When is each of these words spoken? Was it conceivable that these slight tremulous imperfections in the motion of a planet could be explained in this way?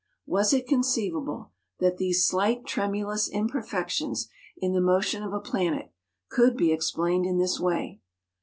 Was 0.25 0.51
it 0.51 0.65
conceivable 0.65 1.51
that 1.77 1.97
these 1.97 2.25
slight 2.25 2.65
tremulous 2.65 3.29
imperfections 3.29 4.29
in 4.57 4.73
the 4.73 4.81
motion 4.81 5.21
of 5.21 5.31
a 5.31 5.39
planet 5.39 5.91
could 6.27 6.57
be 6.57 6.71
explained 6.73 7.27
in 7.27 7.37
this 7.37 7.59
way? 7.59 8.01